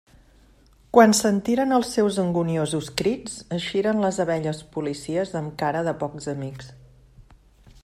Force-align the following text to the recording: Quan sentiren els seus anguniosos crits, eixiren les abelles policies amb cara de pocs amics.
Quan 0.97 1.11
sentiren 1.17 1.75
els 1.77 1.91
seus 1.97 2.17
anguniosos 2.23 2.89
crits, 3.03 3.37
eixiren 3.59 4.01
les 4.07 4.19
abelles 4.25 4.65
policies 4.77 5.37
amb 5.43 5.55
cara 5.63 5.87
de 5.91 5.97
pocs 6.03 6.33
amics. 6.37 6.75